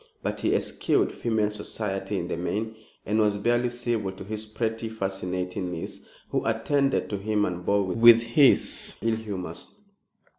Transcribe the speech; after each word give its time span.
But 0.23 0.41
he 0.41 0.55
eschewed 0.55 1.11
female 1.11 1.51
society 1.51 2.17
in 2.17 2.27
the 2.27 2.35
main, 2.35 2.75
and 3.05 3.19
was 3.19 3.37
barely 3.37 3.69
civil 3.69 4.11
to 4.13 4.23
his 4.23 4.47
pretty, 4.47 4.89
fascinating 4.89 5.69
niece, 5.71 6.03
who 6.31 6.43
attended 6.43 7.07
to 7.11 7.19
him 7.19 7.45
and 7.45 7.63
bore 7.63 7.83
with 7.83 8.23
his 8.23 8.97
ill 9.03 9.15
humors. 9.17 9.67